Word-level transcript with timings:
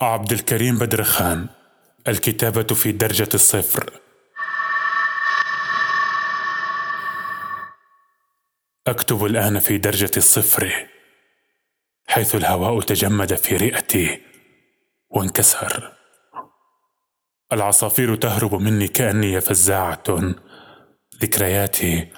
عبد 0.00 0.32
الكريم 0.32 0.78
بدر 0.78 1.02
خان 1.02 1.46
الكتابة 2.08 2.74
في 2.74 2.92
درجة 2.92 3.28
الصفر. 3.34 4.00
أكتب 8.86 9.24
الآن 9.24 9.58
في 9.58 9.78
درجة 9.78 10.10
الصفر 10.16 10.86
حيث 12.06 12.34
الهواء 12.34 12.80
تجمد 12.80 13.34
في 13.34 13.56
رئتي 13.56 14.20
وانكسر. 15.10 15.92
العصافير 17.52 18.14
تهرب 18.14 18.54
مني 18.54 18.88
كأني 18.88 19.40
فزاعة. 19.40 20.34
ذكرياتي 21.22 22.08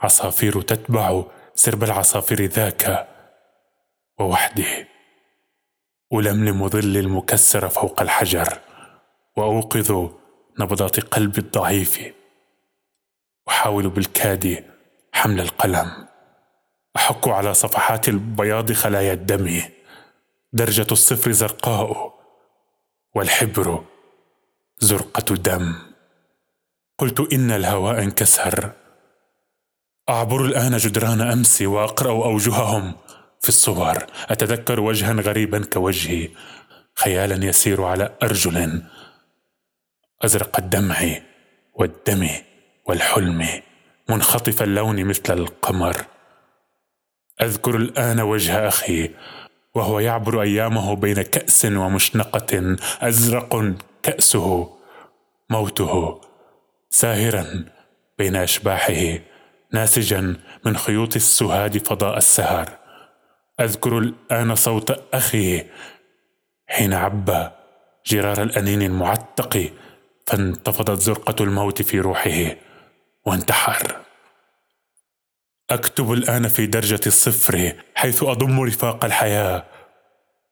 عصافير 0.00 0.62
تتبع 0.62 1.24
سرب 1.54 1.84
العصافير 1.84 2.44
ذاك 2.44 3.08
ووحدي. 4.18 4.93
ألملم 6.12 6.68
ظلي 6.68 7.00
المكسر 7.00 7.68
فوق 7.68 8.02
الحجر 8.02 8.58
وأوقظ 9.36 10.10
نبضات 10.60 11.00
قلبي 11.00 11.38
الضعيف. 11.38 12.00
أحاول 13.48 13.88
بالكاد 13.88 14.64
حمل 15.12 15.40
القلم. 15.40 16.08
أحك 16.96 17.28
على 17.28 17.54
صفحات 17.54 18.08
البياض 18.08 18.72
خلايا 18.72 19.12
الدم. 19.12 19.62
درجة 20.52 20.86
الصفر 20.92 21.32
زرقاء 21.32 22.14
والحبر 23.14 23.84
زرقة 24.78 25.34
دم. 25.34 25.74
قلت 26.98 27.32
إن 27.32 27.50
الهواء 27.50 28.02
انكسر. 28.02 28.72
أعبر 30.08 30.44
الآن 30.44 30.76
جدران 30.76 31.20
أمسي 31.20 31.66
وأقرأ 31.66 32.10
أوجههم. 32.10 32.94
في 33.44 33.48
الصور 33.48 34.06
أتذكر 34.28 34.80
وجها 34.80 35.12
غريبا 35.12 35.64
كوجهي. 35.64 36.28
خيالا 36.94 37.46
يسير 37.46 37.84
على 37.84 38.16
أرجل. 38.22 38.82
أزرق 40.24 40.58
الدمع 40.58 40.96
والدم 41.74 42.28
والحلم 42.86 43.48
منخطف 44.08 44.62
اللون 44.62 45.04
مثل 45.04 45.38
القمر. 45.38 45.96
أذكر 47.42 47.76
الآن 47.76 48.20
وجه 48.20 48.68
أخي 48.68 49.10
وهو 49.74 50.00
يعبر 50.00 50.42
أيامه 50.42 50.96
بين 50.96 51.22
كأس 51.22 51.64
ومشنقة. 51.64 52.76
أزرق 53.00 53.74
كأسه 54.02 54.76
موته 55.50 56.20
ساهرا 56.90 57.64
بين 58.18 58.36
أشباحه 58.36 59.18
ناسجا 59.72 60.36
من 60.64 60.76
خيوط 60.76 61.16
السهاد 61.16 61.86
فضاء 61.86 62.16
السهر. 62.16 62.83
أذكر 63.60 63.98
الآن 63.98 64.54
صوت 64.54 65.14
أخي 65.14 65.64
حين 66.66 66.94
عبى 66.94 67.48
جرار 68.06 68.42
الأنين 68.42 68.82
المعتق 68.82 69.72
فانتفضت 70.26 71.00
زرقة 71.00 71.44
الموت 71.44 71.82
في 71.82 72.00
روحه 72.00 72.56
وانتحر. 73.26 73.96
أكتب 75.70 76.12
الآن 76.12 76.48
في 76.48 76.66
درجة 76.66 77.00
الصفر 77.06 77.72
حيث 77.94 78.22
أضم 78.22 78.60
رفاق 78.60 79.04
الحياة. 79.04 79.64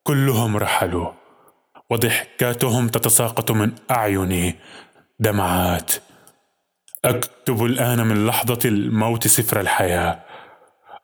كلهم 0.03 0.57
رحلوا 0.57 1.13
وضحكاتهم 1.91 2.89
تتساقط 2.89 3.51
من 3.51 3.73
أعيني 3.91 4.55
دمعات. 5.19 5.93
أكتب 7.05 7.65
الآن 7.65 8.07
من 8.07 8.27
لحظة 8.27 8.59
الموت 8.65 9.27
سفر 9.27 9.61
الحياة. 9.61 10.32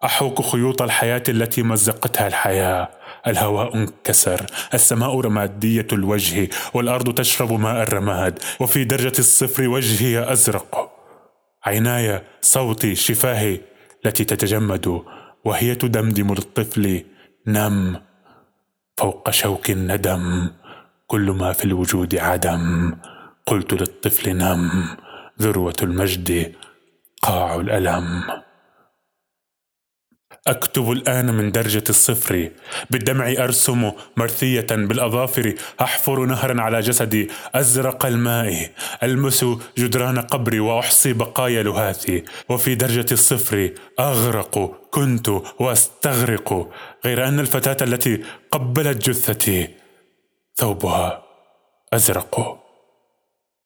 أحوك 0.05 0.43
خيوط 0.43 0.83
الحياة 0.83 1.23
التي 1.29 1.63
مزقتها 1.63 2.27
الحياة. 2.27 2.89
الهواء 3.27 3.77
انكسر 3.77 4.47
السماء 4.75 5.21
رمادية 5.21 5.87
الوجه 5.93 6.49
والأرض 6.75 7.15
تشرب 7.15 7.53
ماء 7.53 7.83
الرماد 7.83 8.39
وفي 8.61 8.85
درجة 8.85 9.19
الصفر 9.19 9.69
وجهي 9.69 10.33
أزرق. 10.33 10.93
عيناي 11.65 12.23
صوتي 12.41 12.95
شفاهي 12.95 13.61
التي 14.07 14.25
تتجمد 14.25 15.03
وهي 15.45 15.75
تدمدم 15.75 16.35
للطفل. 16.35 17.05
نم 17.47 18.01
فوق 18.97 19.31
شوك 19.31 19.71
الندم 19.71 20.51
كل 21.07 21.31
ما 21.31 21.53
في 21.53 21.65
الوجود 21.65 22.17
عدم. 22.17 22.95
قلت 23.47 23.73
للطفل 23.75 24.37
نم 24.37 24.71
ذروة 25.43 25.77
المجد 25.83 26.55
قاع 27.23 27.55
الألم. 27.55 28.23
أكتب 30.49 30.93
الآن 30.93 31.35
من 31.35 31.53
درجة 31.53 31.85
الصفر. 31.91 32.51
بالدمع 32.91 33.33
أرسم 33.39 33.93
مرثية 34.17 34.67
بالأظافر 34.71 35.55
أحفر 35.81 36.25
نهرا 36.25 36.61
على 36.61 36.81
جسدي 36.81 37.31
أزرق 37.55 38.07
الماء 38.07 38.71
ألمس 39.03 39.45
جدران 39.79 40.19
قبري 40.19 40.61
وأحصي 40.61 41.13
بقايا 41.13 41.63
لهاثي 41.63 42.25
وفي 42.49 42.75
درجة 42.75 43.07
الصفر 43.13 43.71
أغرق 44.01 44.89
كنت 44.91 45.29
وأستغرق. 45.59 46.71
غير 47.05 47.29
أن 47.29 47.41
الفتاة 47.41 47.85
التي 47.85 48.23
قبلت 48.51 49.11
جثتي 49.11 49.69
ثوبها 50.57 51.23
أزرق. 51.93 52.58